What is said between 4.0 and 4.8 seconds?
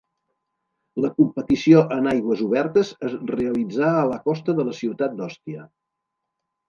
la costa de la